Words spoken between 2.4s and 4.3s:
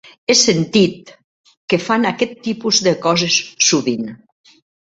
tipus de coses sovint.